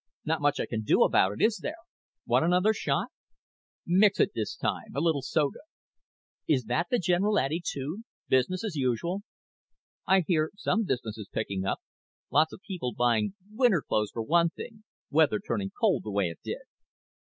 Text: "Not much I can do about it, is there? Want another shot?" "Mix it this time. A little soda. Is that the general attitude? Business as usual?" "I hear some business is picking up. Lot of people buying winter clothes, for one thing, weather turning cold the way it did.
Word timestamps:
"Not 0.25 0.41
much 0.41 0.59
I 0.59 0.65
can 0.65 0.81
do 0.81 1.03
about 1.03 1.31
it, 1.33 1.43
is 1.45 1.57
there? 1.57 1.75
Want 2.25 2.43
another 2.43 2.73
shot?" 2.73 3.09
"Mix 3.85 4.19
it 4.19 4.31
this 4.33 4.55
time. 4.55 4.95
A 4.95 4.99
little 4.99 5.21
soda. 5.21 5.59
Is 6.47 6.63
that 6.63 6.87
the 6.89 6.97
general 6.97 7.37
attitude? 7.37 8.01
Business 8.27 8.63
as 8.63 8.75
usual?" 8.75 9.21
"I 10.07 10.21
hear 10.25 10.49
some 10.55 10.85
business 10.85 11.19
is 11.19 11.29
picking 11.31 11.65
up. 11.65 11.81
Lot 12.31 12.47
of 12.51 12.61
people 12.67 12.95
buying 12.97 13.35
winter 13.51 13.83
clothes, 13.87 14.09
for 14.09 14.23
one 14.23 14.49
thing, 14.49 14.83
weather 15.11 15.39
turning 15.39 15.69
cold 15.79 16.01
the 16.03 16.09
way 16.11 16.29
it 16.31 16.39
did. 16.43 16.61